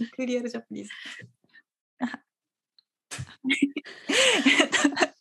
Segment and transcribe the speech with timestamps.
[0.00, 0.90] Miku Real Japanese。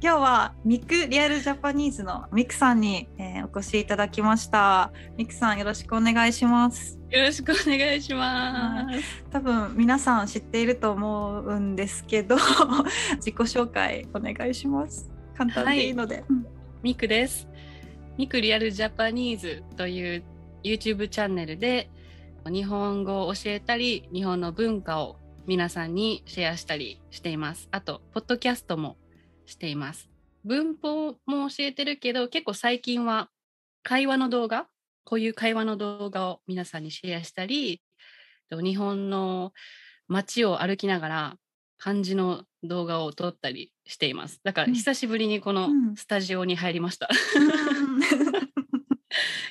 [0.00, 4.92] 今日は Miku Real Japanese のミクさんに、えー、お越しいただきました。
[5.16, 6.98] ミクさんよろしくお願いします。
[7.10, 9.24] よろしくお願いします。
[9.30, 12.36] 多分皆さん知っていると思うんですけど
[13.18, 15.10] 自己紹介お願いします。
[15.36, 16.16] 簡単でいいので。
[16.16, 16.24] はい
[16.82, 17.46] ミクです。
[18.18, 20.24] Miku Real Japanese という
[20.64, 21.88] YouTube チャンネルで
[22.50, 25.16] 日本語を教えたり日本の文化を
[25.46, 27.68] 皆さんにシェアしたりしています。
[27.70, 28.96] あと、ポッドキャストも
[29.44, 30.08] しています。
[30.44, 33.28] 文法も教えてるけど、結構最近は
[33.82, 34.66] 会話の動画、
[35.04, 37.82] こういう会話の動画を皆さんにシェアしたり、
[38.50, 39.52] 日本の
[40.08, 41.36] 街を歩きながら
[41.78, 44.40] 漢字の動画を撮ったりしています。
[44.44, 47.08] だから久しぶりにこのスタジオに入りました。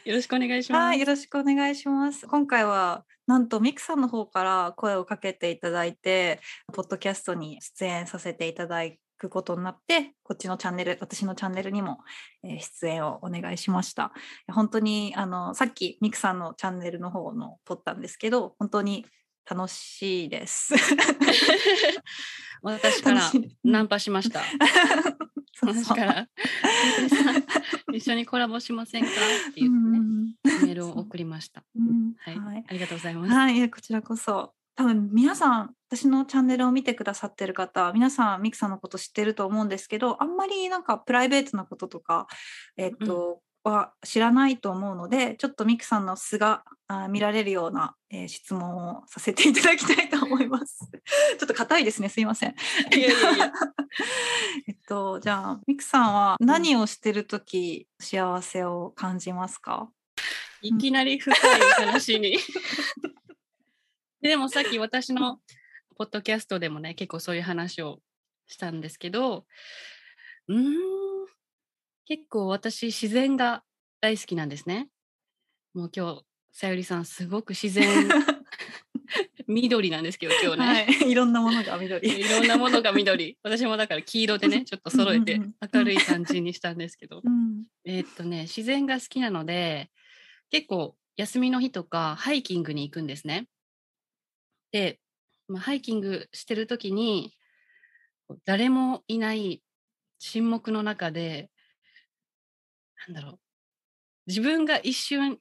[0.05, 0.81] よろしくお願いします。
[0.81, 2.25] はい、よろしくお願いします。
[2.27, 6.39] 今回はなんとミクさんの方から声をかけていただいて、
[6.73, 8.81] ポッドキャストに出演させていただ
[9.17, 11.99] くことになって、こっちのチャンネル、私のチャンネルにも
[12.43, 14.11] 出演をお願いしました。
[14.52, 19.05] 本当にあのさっきミクさんのチャンネルの方の撮ったんですけど、本当に
[19.49, 20.73] 楽しいです。
[22.63, 23.21] 私から
[23.63, 24.41] ナンパしました。
[25.62, 26.28] 私から。
[27.94, 29.09] 一緒にコラボしませんか？
[29.09, 30.00] って言ってね、
[30.66, 31.64] メールを送りました。
[32.20, 33.34] はい、はい、ありがとうございます。
[33.34, 34.54] はい、こちらこそ。
[34.76, 42.28] 多分皆さん私のチャンネルを見てくださってる方皆さんミクさんのこと知ってると思うんですけどあんまりなんかプライベートなこととか
[42.78, 50.90] えっと、うん、は知らないと思うのでちょっとミクさんの素があ見られるような、えー、質問をさせていただきたいと思います。
[51.40, 52.09] ちょっと硬いですね。
[52.09, 52.56] すいません。
[52.95, 53.54] いやいやいや。
[54.67, 59.89] えっとじゃあミクさんは何をしてる時幸せを感じますか？
[60.62, 61.36] いきなり深い
[61.78, 62.38] 話に。
[64.22, 65.39] でもさっき私の
[65.98, 68.02] ポッドキャストでもね結構そういう話を
[68.48, 69.45] したんですけど
[70.48, 71.00] うん
[72.05, 73.64] 結構私自然が
[74.02, 74.89] 大好きなんですね。
[75.73, 78.09] もう今日さゆりさんすごく自然
[79.48, 82.20] 緑なんですけど今日ね、はい、 いろんなものが緑。
[82.20, 83.37] いろんなものが緑。
[83.43, 85.39] 私もだから黄色でねちょっと揃えて
[85.73, 89.89] 明るい感じにしたんですけど、うん、えー、っとね自然が好きなので
[90.49, 93.47] 結構休みの日とかハイキングに行くんですね。
[94.71, 94.99] で、
[95.47, 97.36] まあ、ハイキングしてる時に
[98.45, 99.61] 誰もいない
[100.20, 101.49] 沈黙の中で
[103.08, 103.39] なんだろう
[104.28, 105.39] 自分が一瞬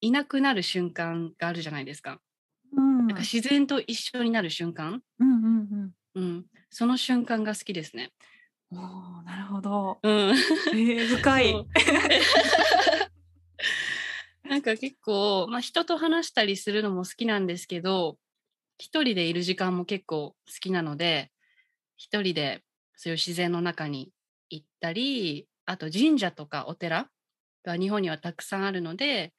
[0.00, 2.20] いなくなる瞬間があるじゃないですか。
[2.72, 8.12] うん、なんか自然と一緒になる瞬間、うんうんうんうん、その瞬間が好きですね。
[8.72, 8.76] お
[9.22, 9.98] なるほど。
[10.02, 11.54] うん、えー、深い。
[14.44, 18.18] なんか結構、まあ、人と話したりするのも好きなんですけど
[18.78, 21.30] 一人でいる時間も結構好きなので
[21.96, 22.62] 一人で
[22.96, 24.10] そういう自然の中に
[24.48, 27.08] 行ったりあと神社とかお寺
[27.64, 29.32] が日本にはたくさんあるので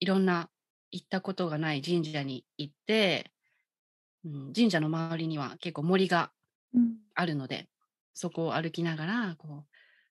[0.00, 0.48] いろんな
[0.90, 3.30] 行ったことがない神社に行って、
[4.24, 6.30] うん、神社の周りには結構森が
[7.14, 7.66] あるので、うん、
[8.14, 9.64] そこを歩きながらこう、は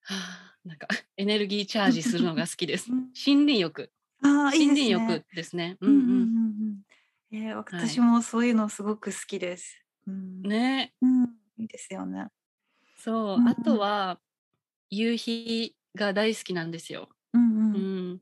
[0.08, 2.90] あ、なんか エネルギーチャージするのが好きです。
[2.90, 3.12] 森
[3.46, 3.92] 林浴。
[4.24, 5.76] あ森林浴ですね。
[5.80, 6.82] うんうん
[7.34, 9.82] えー、私もそういうのすごく好きです。
[10.06, 11.24] うん、ね、うん、
[11.58, 12.28] いいですよね。
[12.98, 14.20] そう、うんうん、あとは
[14.92, 17.08] 夕日が大好きなんですよ。
[17.32, 17.74] うん、うん。
[17.74, 18.20] うん、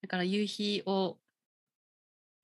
[0.00, 1.18] だから夕日を、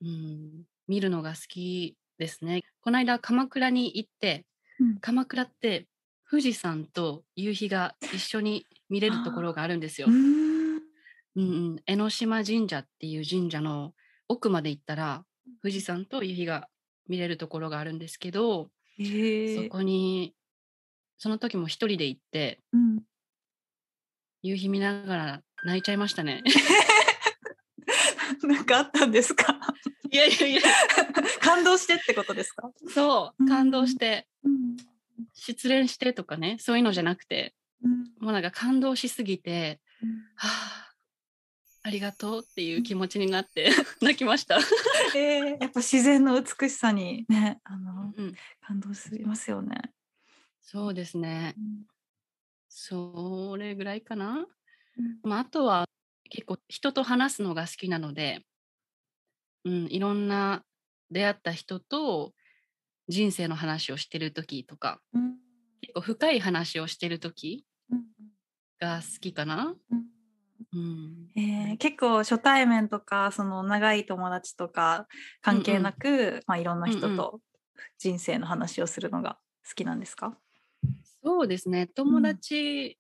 [0.03, 2.65] うん、見るのが好きですね。
[2.83, 4.45] この間鎌倉に行って、
[4.79, 5.87] うん、鎌倉って
[6.31, 10.09] 富士山と夕日が一緒に見れるところがあるんですよ。
[10.09, 10.83] うん、
[11.37, 13.95] うん、江ノ島神社っていう神社の
[14.29, 15.25] 奥まで行ったら
[15.63, 16.69] 富士山と夕日が
[17.09, 18.69] 見れるところがあるんですけど、
[18.99, 20.35] えー、そこに
[21.17, 23.03] その時も一人で行って、うん、
[24.47, 26.43] 夕日見ながら泣いちゃいましたね。
[28.43, 29.59] なんかあったんですか？
[30.11, 30.61] いやいやいや。
[31.41, 32.71] 感動してってことですか？
[32.89, 34.77] そう感動して、うん、
[35.33, 40.83] 失恋してとかねそういうのじゃなくて、うん、もうなんか感動しすぎて、うん、はあ
[41.83, 43.71] ありがとうっていう気持ちになって
[44.03, 44.59] 泣きました。
[45.15, 49.93] えー、やっぱ自然の美しさにねあの、うん、感動しますよね。
[50.63, 51.55] そうですね。
[51.57, 51.87] うん、
[52.69, 54.47] それぐらいかな。
[54.99, 55.87] うん、まあ、あとは
[56.29, 58.45] 結構人と話すのが好きなので、
[59.65, 60.65] うん、いろんな
[61.11, 62.33] 出会った人と
[63.09, 65.37] 人生の話をしてる時とか、うん、
[65.81, 68.03] 結構深い話をしてる時うん、
[68.81, 69.75] が好きかな。
[69.91, 70.17] うん。
[70.73, 71.29] うん。
[71.37, 75.07] えー結構初対面とかその長い友達とか
[75.43, 77.17] 関係なく、まあ、いろんな人うんうん。
[77.17, 77.41] と
[77.99, 80.39] 人生の話をするのが好きなんですか、
[81.27, 81.89] そうですね。
[81.89, 82.99] 友達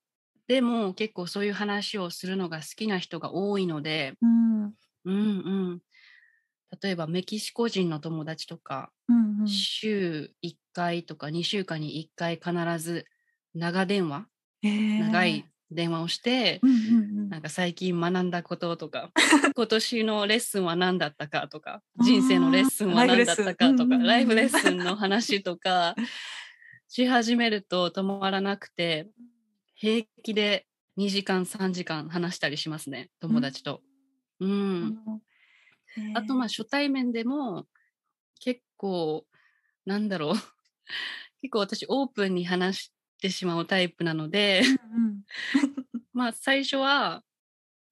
[0.48, 4.64] でも結構そういう話をするのが好きな人が多いので、うん。
[4.64, 4.72] うん
[5.04, 5.14] うん。
[5.14, 5.80] うん、
[6.82, 12.52] 例えばメキシコ人の友達とか、うん週1回とか2週間に1回必
[12.82, 13.04] ず
[13.54, 14.26] 長電話
[14.64, 17.28] えー長い電話をして、うんうんうん。
[17.28, 19.12] なんか最近学んだこととか
[19.54, 25.94] 今年のレッスンは何だったかとか人生のレッスンは何だったかとかラライフレッスンの話とか
[26.88, 29.08] し始めると止まらなくて
[29.74, 30.66] 平気で
[30.98, 33.80] 2時間3時間話したりしますね友達と。
[34.40, 34.98] うん。
[35.98, 37.64] えーあとまあ初対面でも
[38.38, 39.24] 結構
[39.86, 40.34] なんだろう。
[41.40, 44.62] 結構私オープンに話してしまうタイプなので
[44.92, 45.22] うん
[46.12, 47.24] まあ最初は、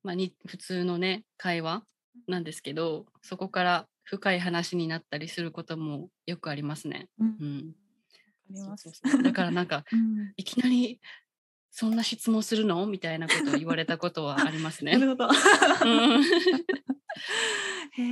[0.03, 1.87] まあ、に普通のね会話
[2.27, 7.09] なんですけどそこから深い話になったりすることもよくありますね。
[7.19, 7.35] うんうん。
[7.43, 7.75] うん、
[8.51, 8.91] あります
[9.23, 11.01] だからなんか うんいきなり
[11.71, 12.87] そんな質問するの？
[12.87, 14.93] みたいなことを言われたことはありますね。
[14.93, 15.27] なるほど。
[15.27, 16.23] うん
[17.97, 18.03] へ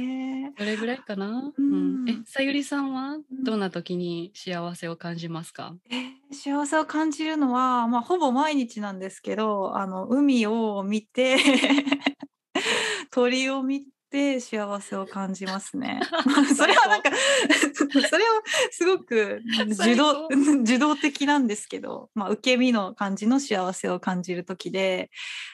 [0.47, 0.53] え。
[0.59, 1.53] それぐらいかな？
[1.57, 5.77] ううんん、え、さゆりさんはんどんな時に幸せを感じますか？
[5.91, 11.37] えー幸せを感じるのは、まあ、ほぼ毎日なんですけどあの海を見て
[13.13, 16.01] 鳥を見て幸せを感じますね。
[16.27, 17.11] まあそれはなんか
[17.75, 25.11] それはすごく 受最動高受動的なんですけど、まあ、受け身の感じの幸せを感じる時で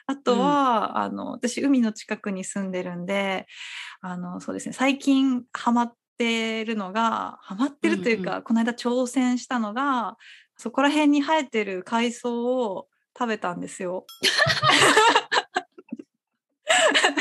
[0.07, 3.47] あとは、あの私海の近くに住んでるんで
[4.01, 10.17] あのそうですね最近ハマってるのがハマってるというか、うんこの間挑戦したのが
[10.57, 12.31] そこら辺に生えてる海藻
[12.73, 14.07] を食べたんですよ。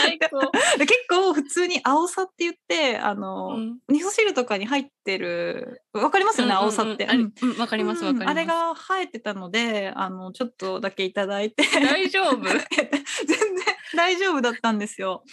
[0.08, 0.40] 最高。
[0.78, 7.06] で結構普通に青さって言ってあの、うん味噌汁とかに入ってるわかりますよね、青さって。
[7.06, 8.24] うんうんうんうんあれうんわかりますわかります。
[8.24, 12.38] うんあれが生えてたのであのちょっとだけいただいて大丈夫？
[12.44, 13.66] 全然
[13.96, 15.24] 大丈夫だったんですよ。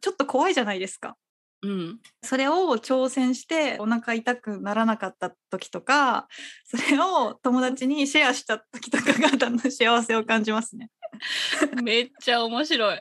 [0.00, 1.16] ちょっと怖いじゃないですか。
[1.62, 1.98] うん。
[2.22, 6.28] それを挑戦してお腹痛くならなかった時とか
[6.64, 10.90] それを友達にシェアした時とかが幸せを感じますね。
[11.82, 13.00] めっちゃ面白い。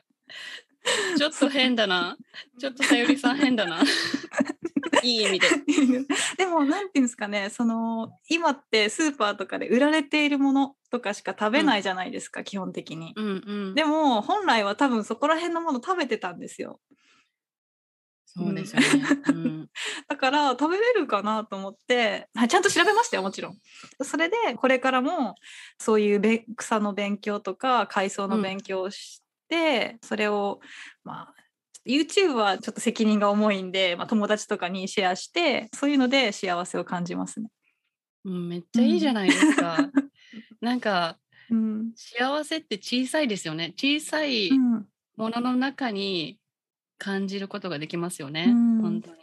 [1.18, 2.18] ちょっと変だな。
[2.60, 3.82] ちょっとさゆりさん変だな。
[5.04, 5.48] いい意味で。
[6.38, 13.14] でもなんていうんですかねその今ってスーパーとかで売られているものとかしか食べないじゃないですか、基本的に。
[13.16, 13.76] うんうん。
[13.76, 16.80] でも本来は多分そこら辺のもの食べてたんですよ。
[18.26, 18.88] そうですよね。
[19.30, 19.70] うん。
[20.08, 23.58] だから食べれるかなと思って、はい、ちゃんと調べましたよもちろん。
[24.04, 25.36] それでこれからも
[25.80, 30.60] そういうべ草の勉強とか海藻の勉強をして、それを
[31.04, 31.34] まあ
[31.88, 37.50] YouTube はちょっと責任が重いんで、まあ、友達とかにシェアしてそういうので幸せを感じますね。
[38.26, 39.78] うん、めっちゃいいじゃないですか。
[40.62, 41.18] なんか
[41.50, 43.74] うん幸せって小さいですよね。
[43.78, 46.40] 小さいうんものの中に
[47.00, 48.46] 感じることができますよね。
[48.50, 49.18] うん本当に。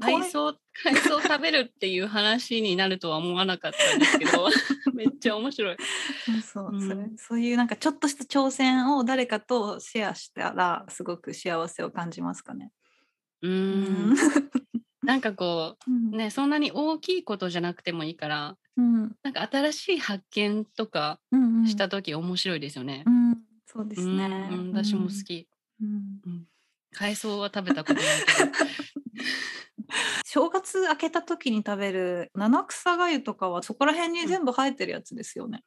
[0.00, 0.54] 海藻
[0.84, 4.48] 海藻を食べるっていう話になるとは思わなかったんですけど
[4.94, 5.76] めっちゃ面白い。
[6.24, 12.70] そうそう、うんそれそういうなんかちょっとした挑戦を誰かとシェアしたらすごく幸せを感じますかね。
[13.42, 14.14] ううん
[15.02, 23.10] なんかこうんうねそんなに大きいことじゃなくてもいいからうんなんか新しい発見とかうんうんした時面白いですよねう。
[23.10, 24.48] ん、そうですうんね。
[24.50, 25.48] うん私も好き。
[25.80, 26.46] うん。
[26.92, 28.52] 海藻は食べたことないけど。
[30.24, 35.62] 正月明けた時に食べる七草がゆとかはそこら辺に全部生えてるやつですよね。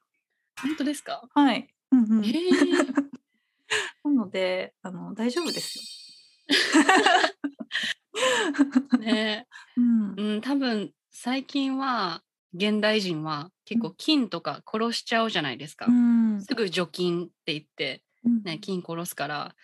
[0.60, 1.28] 本当ですか？
[1.34, 1.68] はい。
[1.90, 3.02] うんうんえー
[4.04, 6.58] なのであの大丈夫ですよ。
[8.98, 12.22] ねうんうん、多分最近は
[12.54, 15.86] 現代人は結構菌とか殺しちゃうじゃないですか。
[15.86, 19.54] うんすぐ除菌って言って、うんね、菌殺すから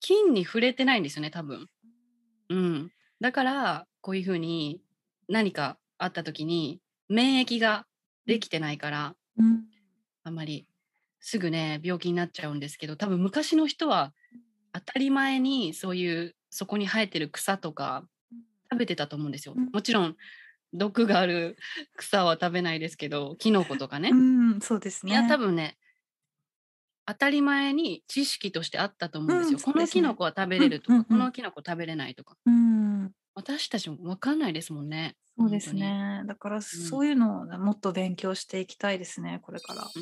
[0.00, 1.68] 菌に触れてないんですよね多分。
[2.48, 4.80] うん、だからこういうふうに
[5.28, 7.86] 何かあった時に免疫が
[8.26, 9.64] できてないからうん
[10.24, 10.66] あんまり
[11.20, 14.12] すぐね病気になっちゃうんですけど多分昔の人は
[14.72, 18.04] 当たり前にそういうそこに生えてる草とか
[18.70, 19.70] 食べてたと思うんですようん。
[19.72, 20.16] もちろん
[20.72, 21.56] 毒がある
[21.96, 24.10] 草は食べないですけどキノコとかね。
[24.10, 25.12] うんそうですね。
[25.12, 25.78] いや多分ね
[27.06, 29.58] 当たり前に知識としてあったと思うんですよ。
[29.58, 31.02] うんこのキノコは食べれるとか、うんうん。
[31.02, 32.36] うんこのキノコ食べれないとか。
[32.44, 33.12] うん。
[33.34, 35.14] 私たちも分かんないですもんね。
[35.38, 36.22] そうです本ね。
[36.26, 39.84] だからそういうのをもっと勉強していきたいですねこれから。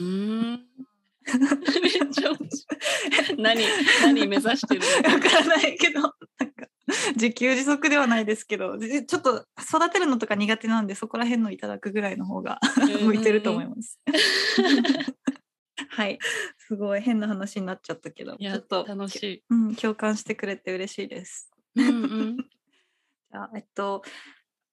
[3.38, 3.64] 何
[4.02, 4.82] 何目指してる
[5.12, 6.00] わからないけど。
[6.00, 6.68] なんか
[7.14, 8.78] 自給自足ではないですけど。
[8.78, 12.60] でちょっと育てるのとか苦手なんでそこら辺のいただくぐらいの方が
[13.02, 14.00] 向いてると思います。
[15.90, 16.18] はい
[16.58, 19.44] すごい変な話になっちゃったけどちょっと、楽しい。
[19.50, 21.50] うん、共感してくれて嬉しいです。
[21.76, 22.36] うんうん、
[23.30, 24.02] じゃあえっと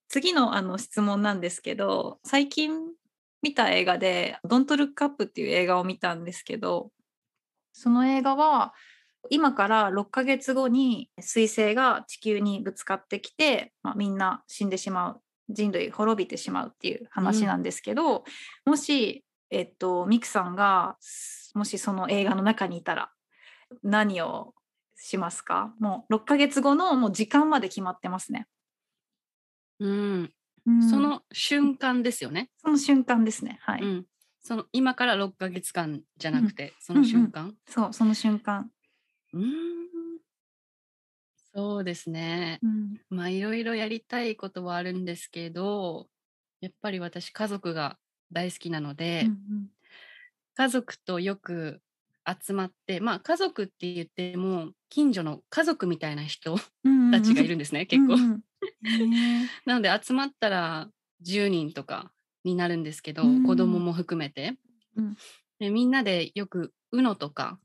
[0.08, 2.94] 次のあの質問なんですけど最近
[3.42, 6.92] 見た映画で「Don't Look Up」っていう映画を見たんですけど
[7.74, 8.74] その映画は
[9.30, 18.24] 今から6ヶ月後に彗星が地球にぶつかってきて、まあ、みんな死んでしまう人類滅びてしまうっていう話なんですけど、
[18.66, 20.98] もし、えっと、ミクさんが
[21.54, 23.12] もしその映画の中にいたら
[23.84, 24.54] 何を
[24.96, 25.74] しますか？
[25.80, 28.48] もう6ヶ月後のもう時間まで決まってますね。
[29.80, 30.32] うん、
[30.66, 32.50] うんその瞬間ですよね。
[32.58, 33.60] その瞬間ですね。
[33.62, 33.82] はい。
[33.82, 34.06] うん、
[34.42, 37.54] その今から6ヶ月間じゃなくて、その瞬間？
[37.68, 38.70] そう、その瞬間。
[39.34, 39.46] うん
[41.54, 42.60] そうですね。
[42.64, 46.08] うんまあいろいろやりたいことはあるんですけど、
[46.62, 47.98] やっぱり私家族が
[48.32, 49.68] 大好きなので、うん
[50.54, 51.82] 家族とよく
[52.28, 58.16] 集まって、まあ家族って言っても近所の家族みたいな人うんうんたちがいるんですね、結構。
[58.16, 58.22] うん。
[58.22, 58.44] うん
[58.84, 60.90] へなので集まったら
[61.22, 62.12] 10人とか
[62.44, 64.58] になるんですけど、うん子供も含めて、
[64.98, 65.16] うん。
[65.60, 67.60] でみんなでよく UNO とか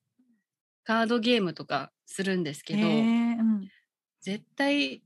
[0.84, 3.68] カードゲームとかするんですけど、うん。
[4.20, 5.02] 絶対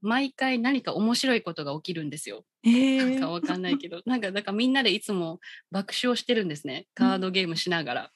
[0.00, 2.44] 毎回何か面白いことが起きるんですよ。
[2.64, 5.40] なんかわかんないけど、なんかだからみんなでいつも
[5.70, 6.86] 爆笑してるんですね。
[6.94, 8.10] カードゲームしながら。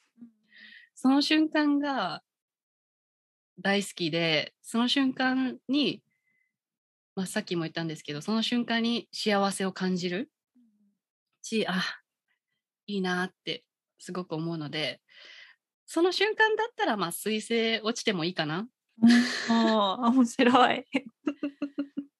[0.95, 2.21] その瞬間が
[3.59, 6.01] 大好きで、その瞬間に、
[7.15, 10.31] まあ、さっきも言ったんですけど、その瞬間に幸せを感じる
[11.41, 11.83] し、あ、
[12.87, 13.63] いいなって
[13.99, 14.99] すごく思うので、
[15.85, 18.67] その瞬間だったら、まあ、彗星落ちてもいいかな。
[19.49, 20.85] あー面白い。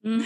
[0.04, 0.22] うん。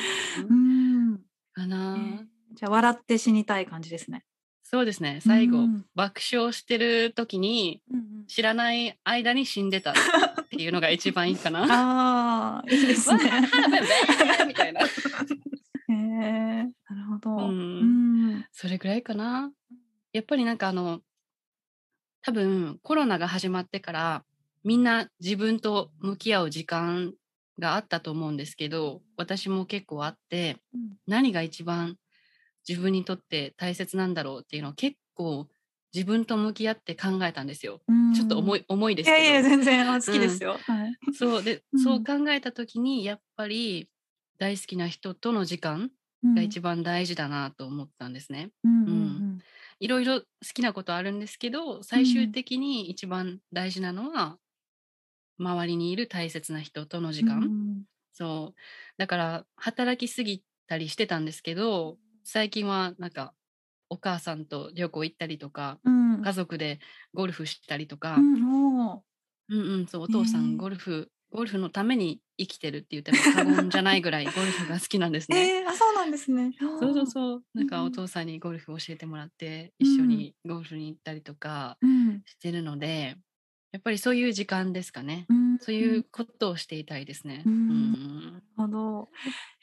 [0.50, 4.24] うんかな、ねじゃあ笑って死にたい感じですね。
[4.64, 5.20] そうですね。
[5.22, 7.82] 最後、うん爆笑してる時に、
[8.28, 9.96] 知らない間に死んでたっ
[10.50, 11.66] ていうのが一番いいかな。
[11.70, 13.24] ああ、いいですわね。
[14.48, 14.82] みたいな。
[14.86, 14.88] へ
[15.90, 17.48] え、なるほど。
[17.48, 18.46] ううんん。
[18.52, 19.52] それぐらいかな。
[20.12, 21.02] やっぱりなんかあの、
[22.22, 24.24] 多分コロナが始まってから
[24.64, 27.14] みんな自分と向き合う時間
[27.60, 30.58] があったと思うんですけど、私も結構あって、
[31.08, 31.98] 何が一番
[32.68, 35.48] 自分にとって大切なんだろうっていうのを結構
[35.94, 37.82] 自分と向き合って考えたんですよ。
[38.14, 38.60] ちょっと重い。
[38.62, 39.32] い、重いでいすけど。
[39.32, 40.64] やいや、全然あ好きですよ。
[40.68, 40.96] はい。
[41.12, 43.90] そうで、うんそう考えた時にやっぱり
[44.38, 45.92] 大好きな人との時間
[46.36, 48.52] が一番大事だなと思ったんですね。
[48.64, 49.40] うんうん
[49.80, 54.38] いろいろ好きなことあるんですけど最終的に一番大事なのは、
[55.44, 57.84] 周りにいる大切な人との時間、うん
[58.14, 58.60] そう。
[58.98, 63.34] だから働きすぎたりしてたんですけど最近はなんか
[63.90, 66.22] お母さんと旅行行ったりとかうん。
[66.24, 66.80] 家族で
[67.14, 68.34] ゴルフしたりとか、うん
[69.50, 75.58] うんうん、そうお父さんゴルフ、ゴルフのために生きてるって言っても過言じゃないぐらいゴルフが好きなんですね。
[75.62, 76.54] えー、あそうなんですね。
[76.60, 77.44] そうそうそう。
[77.54, 77.86] なんかうん。
[77.88, 79.88] お父さんにゴルフ教えてもらってうん。
[79.88, 82.22] 一緒にゴルフに行ったりとかうん。
[82.26, 83.18] してるので、
[83.74, 85.26] やっぱりそういう時間ですかね。
[85.30, 87.42] うんそういうことをしていたいですね。
[87.44, 89.10] ううんんなるほど。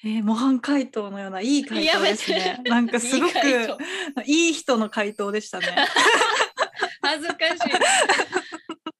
[0.02, 3.34] えー、模範回答のようないい回答ですねなんかすごく
[4.26, 5.66] いい人の回答でしたね。
[7.02, 7.72] 恥ずかしい。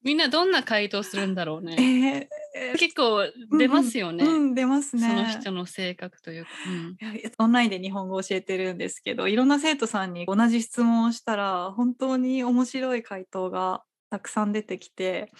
[0.03, 2.29] みんなどんな回答するんだろうえね。
[2.55, 3.21] ーえー結構
[3.57, 4.23] 出ますよね。
[4.23, 5.07] うんうん出ますね。
[5.07, 6.49] その人の性格というか。
[6.67, 6.97] うん
[7.37, 15.31] オンラインで日本語を教えてるんですけどいろんな生徒さんに同じ質問をしたら本当に面白い回答がたくさん出てきて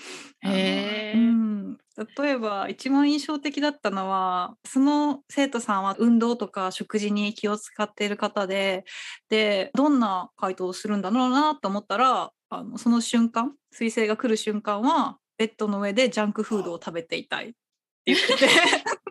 [0.44, 1.78] うん、
[2.18, 8.86] 例えば一番印象的だったのはその生徒さんは運動とか食事に気を使っている方で
[9.30, 17.56] でどんな回答をするんだろうなと思ったらあのその瞬間彗星が来る瞬間はベッドの上でジャンクフードを食べていたいって
[18.06, 18.48] 言ってて。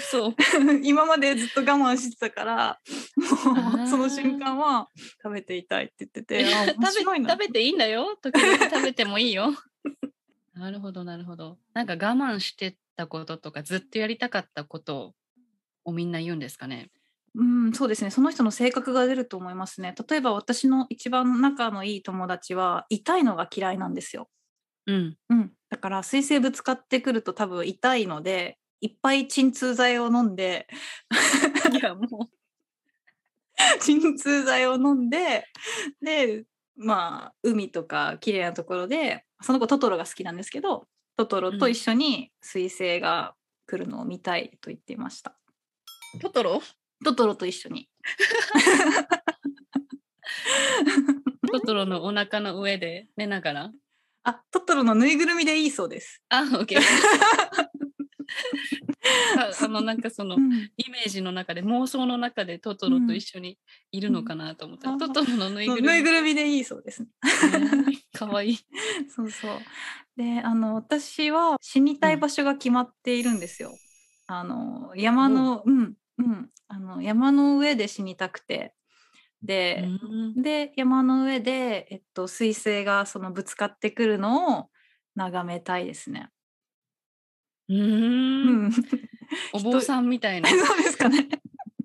[0.00, 0.36] そう。
[0.82, 2.80] 今までずっと我慢してたから
[3.16, 4.88] もうその瞬間は
[5.22, 8.16] 食べていたいって言ってて 食べ食べていいんだよ。
[8.20, 9.54] 時々食べてもいいよ。
[10.54, 11.58] なるほど、なるほど。
[11.72, 15.14] なんか我慢してたこととか、ずっとやりたかったこと
[15.84, 16.90] をみんな言うんですかね？
[17.34, 24.28] うんそうですねその人の性格が出ると思いますね例えば私の一番仲のいい友達は痛いのが嫌いなんですよ、
[24.86, 25.16] うん。
[25.28, 30.66] うん、だから水星ぶつかってくると多分痛いのでいっぱい鎮痛剤を飲んで
[31.72, 32.30] いや、も
[33.80, 35.44] 鎮痛剤を飲んで
[36.00, 36.44] で
[36.76, 43.34] まあ海とか綺麗なところでその子トトロが好きなんですけどトトロと一緒に彗星が
[43.66, 45.36] 来るのを見たいと言っていました。
[46.22, 46.62] トトロ？
[47.04, 47.88] トトロと一緒に。
[51.52, 53.72] トトロのお腹の上で寝ながら？
[54.22, 56.22] あトトロのぬいぐるみでいいそうです。
[56.28, 56.80] あ、オッケー。
[59.50, 63.58] ああのなんかそのうんイメージの中で妄想の中でトトロと一緒に
[63.92, 67.06] いるのかなと思ったら、うんトトロのぬいぐるみぬいぐるみでいいそうです。
[68.12, 68.58] かわいい。
[69.08, 69.60] そうそう。
[70.16, 73.72] で、あの私は死にたい場所が決まっているんですよ。
[74.26, 78.74] あの山の、うん、うん、あの山の上で死にたくて、
[79.42, 79.88] で、
[80.36, 84.70] で山の上でえっと彗星がそのぶつかってくるのを
[85.14, 86.30] 眺めたいですね。
[87.68, 88.72] うーうんん。
[89.52, 90.48] お坊さんみたいな。
[90.50, 91.28] そうですかね。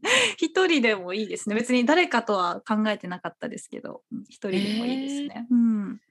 [0.37, 1.55] 一人でもいいですね。
[1.55, 5.47] 別に誰かとは考えてなかったですけど、うん一人でもいいですね。
[5.49, 6.01] うん。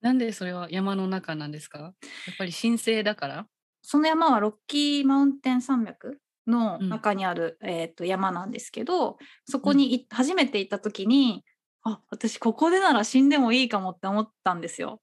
[0.00, 1.78] なんでそれは山の中なんですか？
[1.78, 1.92] やっ
[2.38, 3.46] ぱり神聖だから？
[3.82, 11.42] その山はロッキーマウンテン山脈のうん中にある、えー、と山なんですけどそこにい初めて行った時に
[11.82, 15.00] あ私ここでなら死んでもいいかもって思ったんですよ。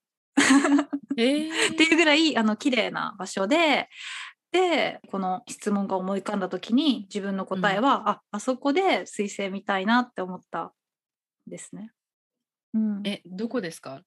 [1.18, 3.90] え っていうぐらいあの綺麗な場所で
[4.52, 10.72] でこの質問が思い浮かんだ時に自分の答えは、ああそこで彗星見たいなって思ったん
[11.48, 11.92] ですね。
[12.74, 14.04] うん、ええ、どこですか？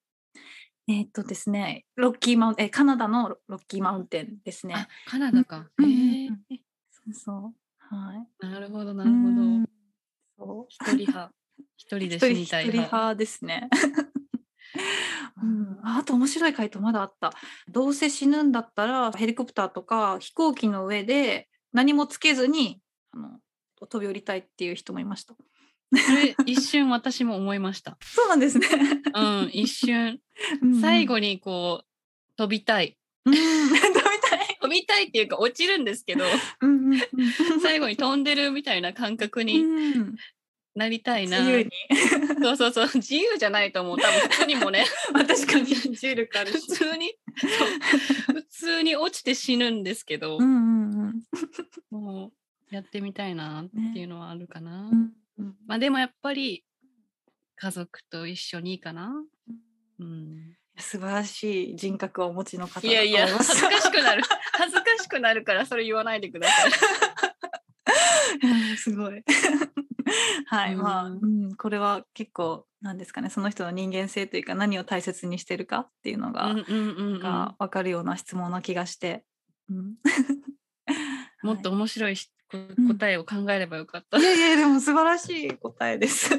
[0.87, 5.71] ーっとですねロッキーマウンえカナダのロロッキーマウンテンですねあ。、カナダか。
[5.79, 6.43] うんうんへうん
[6.91, 7.55] そうそう
[7.95, 8.47] はい。
[8.47, 9.71] なるほど、なうるほんど。
[10.37, 11.33] そう一人派。
[11.77, 12.97] 一人で死にたい 一人派。
[12.97, 13.69] 派ですね。
[15.43, 17.33] うん、ああと面白い回答まだあった。
[17.69, 22.81] どうせ死ぬんだったらヘリコプターとか飛行機の上で何もつけずに
[23.13, 23.41] あの
[23.89, 25.35] 飛び降りたいっていう人もいました。
[25.97, 27.97] それ一瞬私も思いました。
[28.03, 28.67] そうなんですね。
[29.15, 30.21] うん、一瞬。
[30.63, 31.87] うん最後にこう、
[32.37, 32.99] 飛びたい。
[33.25, 34.59] うん、飛びたい。
[34.61, 36.25] 飛びたいっていうか落ちるんですけど、
[36.61, 40.17] うんうんうん最後に飛んでるみたいな感覚にうん
[40.75, 41.39] なりたいな。
[41.41, 41.71] 自由に。
[42.43, 42.91] そうそうそう。
[42.95, 43.99] 自由じゃないと思う。
[43.99, 46.67] 多分普通にもね、ま あ確かに重力ある普し。
[46.67, 47.15] 通に、
[48.27, 51.23] 普通に落ちて死ぬんですけど、うんうんうん
[51.91, 52.33] も
[52.71, 54.89] うやってみたいなっていうのはあるかな。
[54.93, 56.65] うんうんまあでもやっぱり
[57.57, 59.13] 家族と一緒にかな。
[60.01, 64.25] うん、素晴らしい人格をお持ちの方いやいや、恥ずかしくなる。
[64.53, 67.34] 恥ずかしくなるからそれ言わないでください。
[68.43, 69.23] う んすごい。
[70.47, 79.25] はい、まあ、ううんん、これは結構なんですかねその人の人間性というか何を大切にしてるかっていうのが,、うんうんうんうんが分かるような質問な気がして、
[79.71, 79.95] うん、
[81.43, 82.59] もっと面白いしこ
[82.89, 84.19] 答えを考えればよかった。
[84.19, 86.31] はい、いやいやでも素晴らしい答えです。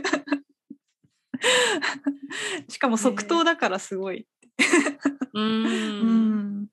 [2.70, 4.28] しかも即答だからすごい。
[5.34, 5.42] う。
[5.42, 6.68] うんん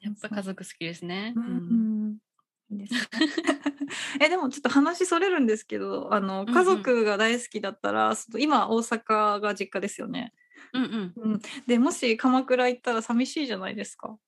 [0.00, 1.32] やっぱ家族好きですね。
[1.36, 1.46] ううん
[2.12, 2.18] ん
[2.70, 3.00] いいですね
[4.20, 10.32] えでもちょっと話それるんですけどあのうん家族が大好きだったら、その今大阪が実家ですよね。
[10.72, 11.32] うんうん。
[11.32, 14.18] うん、でもし鎌倉行ったら寂しいじゃないですか。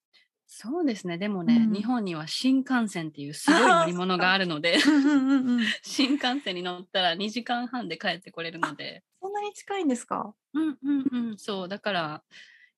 [0.46, 1.18] そうですね。
[1.18, 5.66] でもね、うん日本には新幹線っていうすごい乗り物があるので、 うんうんうんうん。
[5.82, 10.34] 新幹線に乗ったら2時間半で帰ってこれるので、そんなに近いんですか？
[10.54, 12.22] うんうんうん、そう、だから、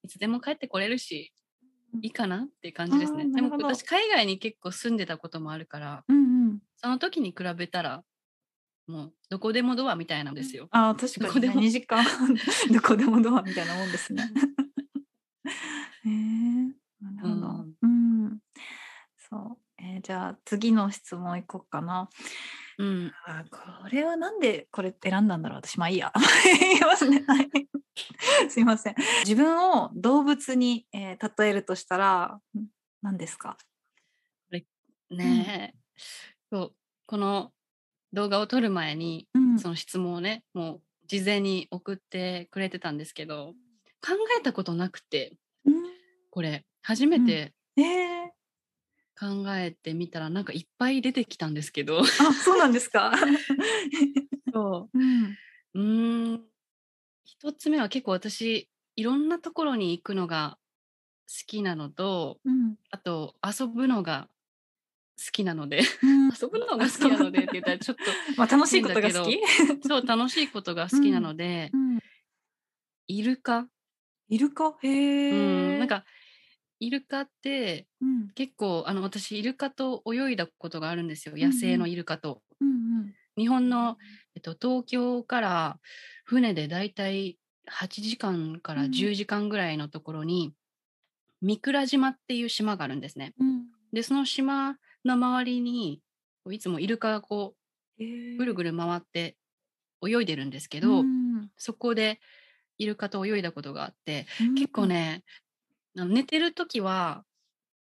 [0.03, 1.33] いつでも帰ってこれるし、
[2.03, 3.27] いいかなっていう感じですね。
[3.33, 6.21] でも私、海外に結構住んでたこともあるから、うんう
[6.53, 6.59] ん。
[6.77, 8.05] その時に比べたら、
[8.87, 10.69] もうどこでもドアみたいなんですよ。
[10.71, 12.35] あー確かに、ね、どこでも2時間半
[12.73, 14.25] どこでもドアみたいなもんですね。
[16.05, 16.65] へえ
[17.01, 17.67] なるほど。
[17.83, 18.39] うん。
[19.17, 19.59] そう。
[19.79, 22.09] えーじゃあ次の質問いこうかな。
[22.81, 23.13] うん。
[23.27, 23.59] あこ
[23.91, 25.59] れはなんでこれ選んだんだろう。
[25.59, 26.13] 私まあいいや。
[26.61, 27.51] 言いますねはい。
[28.49, 28.95] すいません。
[29.25, 32.67] 自分を動物に、えー例えるとしたらん
[33.03, 33.57] 何ですか？
[35.11, 35.79] ねえ、
[36.53, 36.75] そう、
[37.07, 37.53] この
[38.13, 39.59] 動画を撮る前に、うん。
[39.59, 43.55] その質問をね、もう事前に送ってくれてたんですけど、
[44.01, 45.33] 考えたことなくて、
[46.31, 48.29] これ、初めてえー、
[49.21, 53.13] 考えてみたら、なんかいっぱい出てきたんですけど、あそうなんですか、
[54.55, 54.99] そう。
[54.99, 55.37] ん、う、
[55.75, 56.45] うーん、
[57.25, 60.59] 一つ目は結構私、いろんなところに行くのが
[61.29, 62.77] 好きなのと、うん。
[62.91, 64.29] あと遊ぶのが
[65.19, 66.29] 好きなので、うん。
[66.35, 68.03] 遊ぶのが好きなのでって言ったらちょっと
[68.37, 69.41] まあ楽しいことが好き、
[69.87, 71.99] そう楽しいことが好きなので、うん、
[73.07, 73.69] イルカ、
[74.29, 74.77] イルカ？
[74.83, 76.05] へえ、うん、なんか
[76.81, 82.43] イルカってうん結構あの私イルカと泳いだことがあるんですよんうん野生のイルカと。
[82.61, 83.97] うんうん日本の、
[84.35, 85.79] えっと、東京から
[86.25, 87.39] 船でだいたい
[87.71, 90.53] 8時間からうん10時間ぐらいのところに、
[91.41, 93.33] 三倉島っていう島があるんですね。
[93.39, 93.67] うん。
[93.93, 96.03] で、その島の周りに、
[96.51, 97.55] いつもイルカがこ
[97.99, 99.37] えう、ぐるぐるる回って
[100.07, 101.05] 泳いでるんですけけど、
[101.57, 102.21] そこで
[102.79, 104.87] イルカと泳いだことがあって、結構。
[104.87, 105.23] ね、
[105.97, 107.25] あの寝てる時は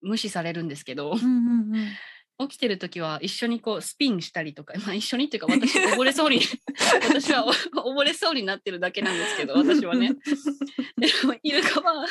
[0.03, 2.49] 無視されるんですけど、うんうんうん。
[2.49, 6.41] 起きてる時は一緒にこうスピンしたりとか、まあ、一緒にっていうか私溺れそうに
[7.09, 7.51] 私はお
[7.95, 10.15] 溺れそうになってるだけなんですけど私はね。
[10.99, 12.07] でもイルカは。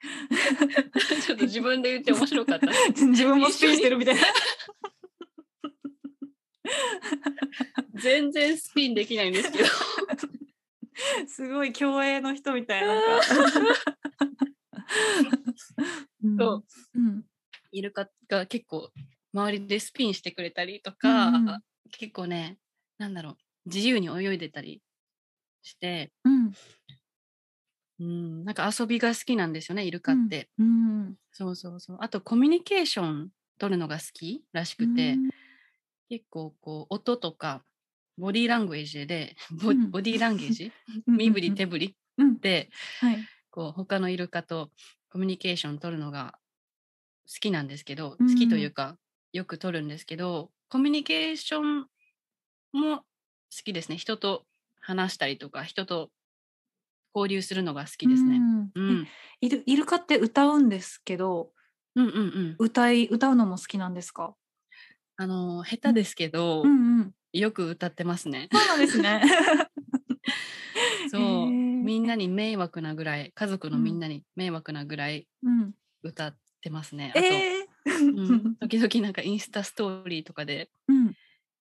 [1.26, 2.66] ちょっと自分で言って面白かった。
[3.06, 4.22] 自分もスピンしてるみたいな。
[7.94, 9.64] 全然スピンできないんですけど
[11.26, 12.94] すごい競泳の人みたいな。
[16.38, 17.24] そううん。
[17.72, 18.90] イルカが結構
[19.32, 22.56] 周りでスピンしてくれたりとか、うんうん結構ね
[22.98, 24.80] なんだろう自由に泳いでたり
[25.62, 26.52] して、うん。
[27.98, 30.48] うん、なんか遊びが好きなんですよねイルカって。
[30.56, 31.16] うん。
[31.32, 31.98] そうそうそう。
[32.00, 35.16] あとコミュニケーション取るのが好きらしくて、
[36.08, 37.64] 結構こう音とか
[38.16, 40.70] ボディーラングエージでボ,、ディーランゲージ？
[41.08, 42.38] うん身振り手振りうん。
[42.38, 43.18] ではい。
[43.50, 44.70] こう他のイルカと
[45.10, 46.34] コミュニケーション取るのが
[47.28, 48.96] 好きなんですけど、うん好きというか
[49.32, 51.86] よく取るんですけどコミュニケーション
[52.72, 53.04] も好
[53.64, 54.44] きですね人と
[54.80, 56.10] 話したりとか人と
[57.14, 58.36] 交流するのが好きですね。
[58.36, 59.08] うんうん、
[59.40, 61.52] イルイルカって歌うんですけど、
[61.96, 64.34] うんうんうん歌い歌うのも好きなんですか？
[65.16, 67.12] あの下手ですけど、んうん。
[67.32, 68.48] よく歌ってますね。
[68.52, 69.22] そうなんですね。
[71.12, 75.74] そう、みんなに迷惑なぐらい家族のみんなに迷惑なぐらいうん。
[76.02, 77.12] 歌ってますね。
[77.16, 77.68] あと、ええ
[78.12, 81.16] うん、時々なんかインスタストーリーとかでうん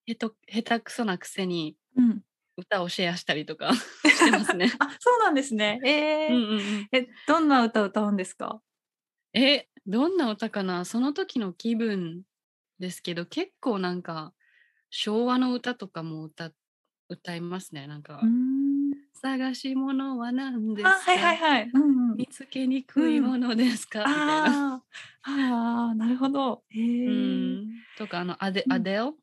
[0.08, 2.24] へと下手くそなくせにうん。
[2.58, 3.74] 歌をシェアしたりとか
[4.14, 4.72] してますね。
[4.80, 5.80] あ、そうなんですね。
[5.86, 8.62] ええうんうんうん、え、どんな歌歌うんですか？
[9.34, 10.86] えどんな歌かな？
[10.86, 12.24] その時の気分
[12.80, 14.34] ですけど結構なんか
[14.92, 16.52] 昭和の歌とかも歌
[17.10, 17.88] 歌いますね。
[17.88, 18.38] なんか、ん。
[19.22, 20.90] 探し物は何ですか？
[20.90, 21.70] あ、はいはいはい。
[21.74, 22.18] うんうん。
[22.18, 24.76] 見つけにくいものですか、みたいな。
[25.24, 26.64] ああ、なるほど。
[26.70, 27.06] へえ。
[27.06, 29.14] ううん、ん、とかあのアデうんアデル、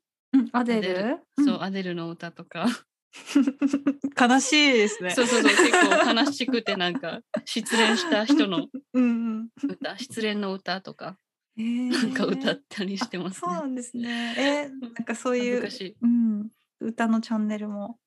[0.53, 1.19] アデアデル？
[1.45, 4.29] そうアデルの歌とかうん。
[4.29, 5.11] 悲しいですね。
[5.11, 11.17] そうそうそう結構悲しくてなんか失恋した人の うん歌失恋の歌とか
[11.57, 11.89] うん。
[11.89, 13.39] なんか歌っったりしてますね。
[13.41, 14.35] そうなんですね。
[14.37, 15.69] えー、なんかそういう。
[16.01, 17.97] うん、歌のチャンネルも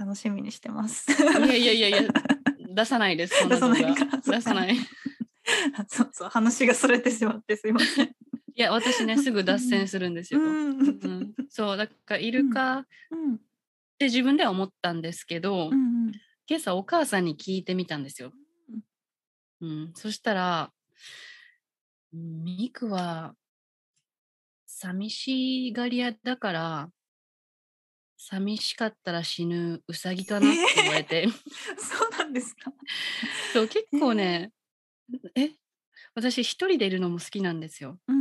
[0.00, 1.12] 楽しみにしてます。
[1.12, 2.10] いやいやいやいや
[2.74, 4.74] 出さないです出さないか出さない。
[4.74, 4.78] い
[5.88, 8.14] そうそう話がそれてしまってすいません。
[8.56, 10.40] や私ねすぐ脱線するんですよ。
[10.40, 13.38] うんうん、そうだからイルカっうん
[13.98, 15.76] て自分では思ったんですけど、うんう
[16.08, 16.12] ん
[16.48, 18.32] 今朝お母さんに聞いてみたんですよ。
[19.60, 20.72] うん、そしたら、
[22.12, 23.36] うんミクは
[24.66, 26.90] 寂しがり屋だから、
[28.22, 31.26] 寂しかったら死ぬウサギかなって言われて、
[31.78, 32.70] そうなんですか？
[33.48, 34.52] そう結構ね、
[35.34, 35.50] え
[36.14, 37.98] 私一人でいるのも好きなんですよ。
[38.08, 38.18] うんう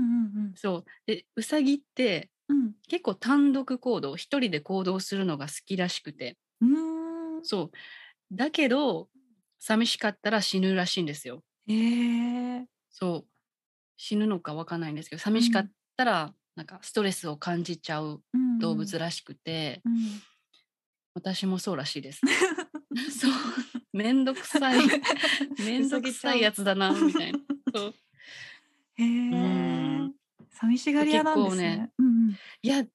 [0.52, 7.38] んそうでウサギってうん結構単独行動一人で行動するのが好きらしくてうん。
[7.38, 7.46] うーん。
[7.46, 7.72] そう
[8.36, 9.10] だけど
[9.60, 11.44] 寂しかったら死ぬらしいんですよ。
[11.68, 11.74] え
[12.66, 13.28] えそう
[13.98, 19.94] 死ぬのかわかんないんですけど寂しかったら、なんかストレスを感じちゃううん動物らしくて、うん
[21.16, 22.22] 私もそうらしいです。
[23.18, 23.32] そう
[23.98, 24.80] めんどくさい
[25.66, 27.40] めんどくさいやつだなみたいな。
[27.74, 27.96] そう
[28.96, 30.14] へえん。
[30.52, 31.78] 寂しがり屋なんですね。
[31.78, 32.90] 結うんうんいやう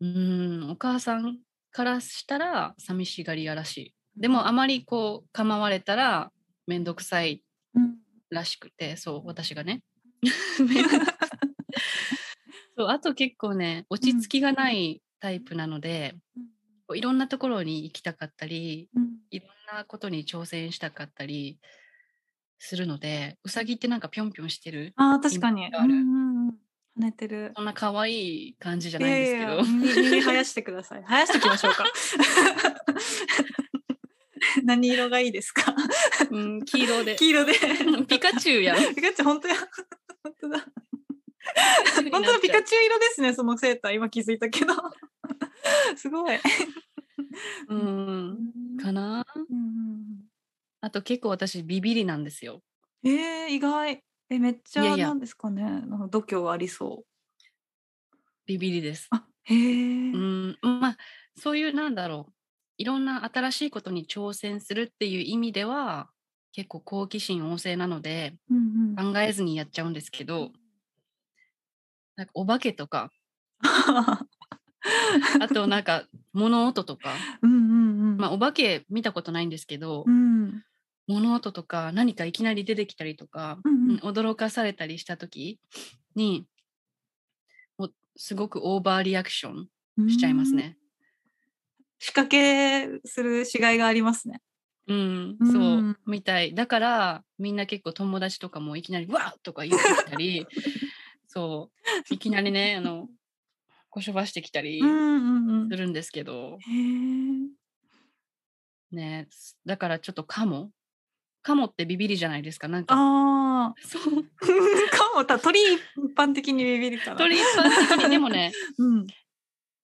[0.00, 1.38] ーんお母さん
[1.70, 3.94] からしたら寂しがり屋らしい。
[4.16, 6.32] でもあまりこう構われたら
[6.66, 7.42] めんどくさい
[7.74, 7.98] うん
[8.30, 9.82] らしくてそう私がね。
[12.76, 16.14] そうあと結構ね落ち着きがないタイプなので、
[16.86, 21.58] こういろんなところに行きたかったりうんいろんなことに挑戦したかったり
[22.58, 24.92] するのでうさぎってなんかぴょんぴょんしてる？
[24.96, 25.66] ああ確かに。
[25.66, 27.52] うんうんてる。
[27.54, 31.02] そんな可愛い感じじゃないんですけど耳耳生やしてください。
[31.06, 31.84] 生やしておきましょうか。
[34.64, 35.74] 何色がいいですか？
[36.30, 37.52] うん、黄色で黄色で。
[38.08, 39.54] ピカチュウやんピカチュウ本当や。
[40.22, 40.64] 本当だ。
[42.12, 43.32] 本当だピカチュウ色ですね。
[43.34, 44.74] そのセーター今気づいたけど。
[45.96, 46.36] すごい。
[46.36, 46.40] ウ
[47.68, 49.24] うんかな？
[49.34, 50.26] うんうん
[50.82, 52.62] あと結構私ビビりなんですよ
[53.02, 54.02] うんえー、意外。
[54.28, 55.62] えめっちいやいやゃなんですかね。
[55.62, 57.42] なんか度胸ありそう。
[58.46, 59.58] ビビりですあへえ。
[59.58, 60.96] うんまあ
[61.36, 62.32] そういうなんだろう
[62.78, 66.10] いろんな新しいことに挑戦するっていう意味では
[66.52, 70.52] 結構好奇心旺盛なのでうんうん考えずにやっちゃうんですけど
[72.16, 73.10] なんかお化けとか
[75.40, 78.16] あとなんか物音とか、うんうんうん。
[78.18, 80.62] まあ、お化け見たことないんですけど、うん
[81.08, 85.58] 物音とか何かいきなり出てきたりとか、うんうんうん驚かされたりした時
[86.14, 86.46] に
[87.78, 90.52] もうすごくオーバーリアクションしちゃいます。
[90.52, 90.76] ね。
[91.98, 94.42] 仕掛けするしがいがありますね。
[94.88, 100.46] うん、うんそうみたいだからみんな結構友達とかもいきなり「わっ!」とか言ってきたり
[101.36, 101.78] そう
[102.14, 103.08] いきなりねあの
[103.90, 107.48] こしょばしてきたりうんうんうんするんですけど、へー
[108.90, 109.28] ね
[109.66, 110.70] だからちょっとカモ
[111.42, 113.74] カモってビビりじゃないですかなんかああ。
[113.84, 114.02] そう
[114.90, 115.80] かもた鳥一
[116.16, 117.16] 般的にビビるから。
[117.16, 119.06] 鳥一般的にでもねうん。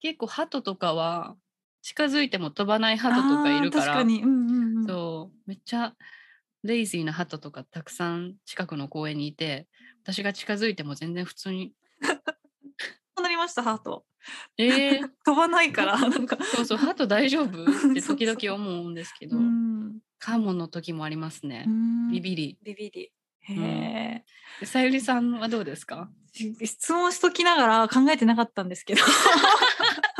[0.00, 1.36] 結構鳩とかは
[1.82, 4.22] 近づいても飛ばない鳩とかいるからあー確かに。
[4.22, 4.86] うんうんうん。
[4.86, 5.94] そうめっちゃ
[6.62, 9.68] レイジーな鳩とかたくさん近くの公園にいて
[10.02, 11.72] 私が近づいても全然普通に
[13.20, 14.04] なりましたハート。
[14.58, 16.36] 「えー、 飛ばないからなんか。
[16.42, 21.66] そうそう鳩大丈夫?」って 時々思うんですけどうんカモの時もありますね
[22.10, 23.12] ビビりビビり。
[23.44, 24.24] へえ、
[24.60, 26.08] でさゆりさんはどうですか？
[26.64, 29.02] 質問しときながら考えてなかったんですけど。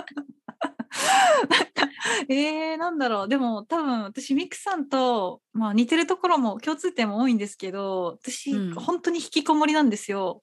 [2.29, 3.29] えー、なんだろう。
[3.29, 8.75] でも多分私ミクさんと、まあ、似てるところも共通点も多いんですけど私、うん。
[8.75, 10.43] 本当に引きこもりなんですよ。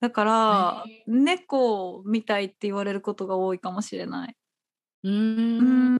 [0.00, 4.36] だから、へ猫みたいって言われることが多いかもしれない。
[5.04, 5.92] うん。
[5.92, 5.92] ん。
[5.94, 5.98] 引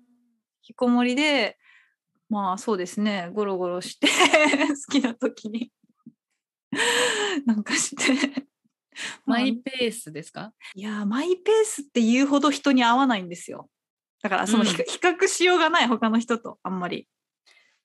[0.63, 1.59] きこもりで
[2.29, 3.31] まあそうですね。
[3.33, 4.09] ゴロゴロして
[4.69, 5.71] 好きな時に。
[7.47, 8.47] なんかして。
[9.27, 10.53] マイまあペースですか？
[10.75, 13.69] いやーマイペースって言うほど人に合わないんですよ
[14.25, 17.07] だからそのうん比,、比較しようがない他の人とあんまり。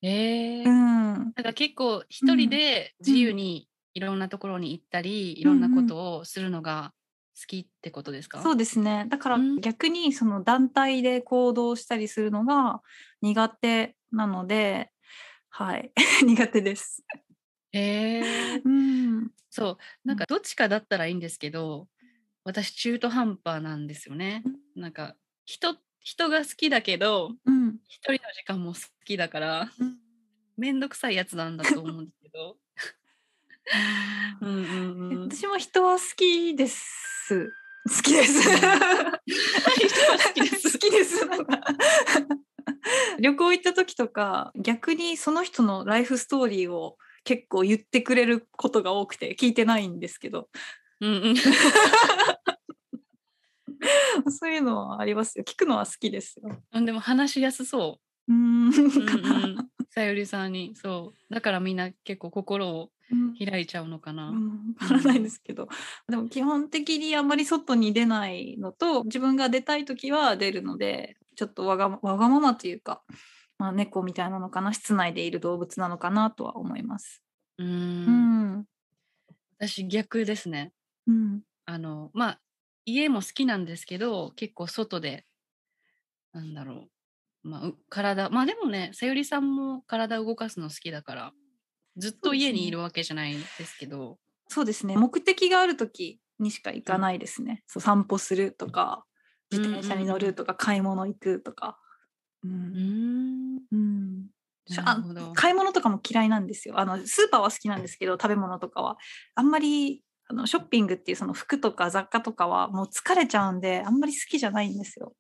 [0.02, 0.66] えー。
[0.66, 1.14] うん。
[1.14, 6.94] なんか結構一人で自由にいろんなところに行ったり、いろんなことをするのが
[7.38, 9.06] 好きってことですか、そうですね。
[9.10, 9.60] だからうん。
[9.60, 12.82] 逆にその団体で行動したりするのが
[13.22, 14.92] 苦手なので
[15.50, 15.92] はい。
[16.26, 17.04] 苦手です。
[17.74, 18.62] えー。
[18.64, 19.32] うん。
[19.50, 19.78] そう。
[20.08, 21.90] なんかどっちかだったらいいんですけど
[22.46, 24.44] 私中途半端なんですよね。
[24.78, 29.98] なんか人人が好きだけどうん一人の時間も好きだからうん
[30.58, 32.58] めんどくさいやつなんだと思うんですけど。
[34.42, 37.54] うんうんうん、私も人は好きです。
[37.88, 38.42] 好きです。
[38.42, 38.90] 人は
[40.26, 41.16] 好きです好きです。
[43.20, 50.50] 旅行行った時とか逆にその人のライフストーリーを結構言ってくれることが多くて聞いてないんですけど
[51.02, 51.36] うんうん
[54.30, 55.44] そういうのはありますよ。
[55.44, 56.62] 聞くのは好きですよ。
[56.72, 58.34] あでも話しやすそう。
[58.34, 58.36] う。
[58.36, 58.72] うん
[59.90, 60.76] さゆりさんに。
[60.76, 61.34] そう。
[61.34, 63.36] だからみんな結構心をうん。
[63.44, 64.30] 開いちゃうのかな。
[64.30, 64.76] うん。
[64.80, 65.68] わからないんですけど、
[66.08, 73.02] でも基本的にあんまり外に出ないのと自分が出たい時は出るのでちょっとわがわがままというか、
[73.58, 74.74] まあ、猫みたいなのかな。
[74.74, 77.24] 室内でいる動物なのかなとは思います。
[77.58, 77.70] ううん
[78.60, 78.66] ん。
[79.58, 80.72] 私逆ですね。
[81.08, 81.42] うん。
[81.66, 82.40] あのまあ
[82.94, 85.26] 家も好きなんですけど結構外で
[86.34, 86.90] なんだろ
[87.44, 91.34] う、まあ、う体まあでもねさゆりさんも体を動かすの好きだから
[92.00, 94.18] ずっと家にいるわけじゃないですけど。
[94.48, 94.98] そうですね。
[94.98, 99.06] 目的がある時にしか行かないですね、そう散歩するとか
[99.52, 101.78] 自転車に乗るとか、買い物行くとか。
[102.44, 103.60] ううん。
[103.72, 104.26] うん。
[105.34, 106.80] 買い物とかも嫌いなんですよ。
[106.80, 108.98] あのスーパーは好きなんですけど食べ物とかは。
[109.36, 115.14] あんまりあのショッピングっていうその服とか雑貨とかはもう疲れちゃうんであんまり好きじゃないんですよ。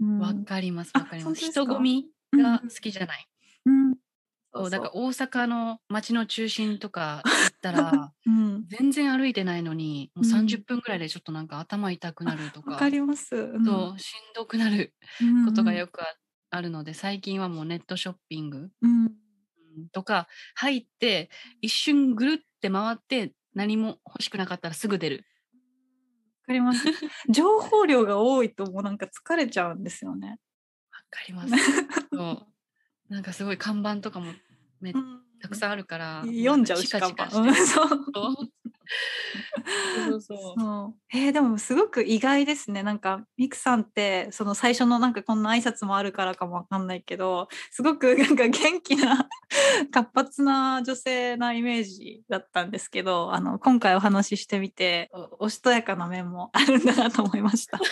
[0.00, 0.18] うん。
[0.18, 1.40] わかりますあわかります。
[1.40, 2.42] 人混みうん。
[2.42, 3.28] が好きじゃない、
[3.66, 3.94] うん。
[4.54, 8.66] そうだから大阪の街の中心とか行ったら うん。
[8.68, 10.30] 全然歩いてないのにもううん。
[10.30, 13.36] 30分ぐらいでちょっとなんか頭痛くなるとか,、わかります。
[13.36, 13.64] うん。
[13.64, 15.44] そうしんどくなるうん。
[15.46, 16.06] ことがよくあ
[16.50, 19.06] あるので最近はもうネットショッピングうん。
[19.06, 19.12] うん
[19.92, 21.30] とか入って
[21.62, 25.24] 一瞬ぐるって回って何も欲しくなかったらすぐ出る。
[26.42, 26.84] わかります。
[27.30, 30.38] 情報量が多いともうなんか疲れちゃうんですよね。
[30.90, 31.54] わかります。
[32.12, 32.46] そ
[33.08, 34.32] うなんかすごい看板とかも
[34.80, 34.92] め
[35.40, 37.14] たくさんあるから、読んじゃうしかも。
[37.30, 37.48] そう
[40.08, 42.82] そうそうえーでもすごく意外ですね。
[42.82, 49.28] なんかミクさんってその最初のなんかこんな挨拶もあるからかもわかんないけどすごく なんか元気な
[49.92, 57.78] 活発な女性なイメージだったんですけどあの今回お話ししてみておおしとやかな面もあるんだなと思いました。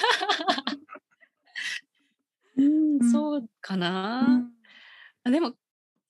[2.57, 3.13] うんうん。
[3.13, 4.51] そうかな、うん。
[5.25, 5.55] あでも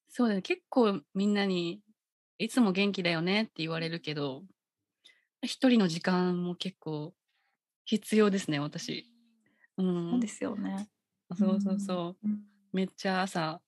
[0.09, 0.43] そうだね。
[0.43, 1.81] 結構みんなに
[2.39, 4.45] いつも元気だよねって言われるけど
[5.43, 7.15] 一人の時間も結構
[7.85, 9.07] 必要ですね私。
[9.77, 10.89] うん、そうですよね。
[11.37, 12.29] そうそうそう。
[12.29, 12.41] うん。
[12.73, 13.61] めっちゃ朝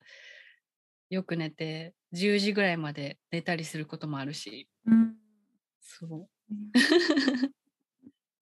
[1.11, 4.69] よく寝て10時ぐらいまで寝たりすることもあるし。
[4.87, 5.17] うん。
[5.81, 6.29] そう